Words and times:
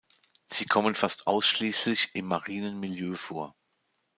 Sie 0.49 0.65
kommen 0.65 0.95
fast 0.95 1.27
ausschließlich 1.27 2.15
im 2.15 2.25
marinen 2.25 2.79
Milieu 2.79 3.13
vor. 3.13 3.53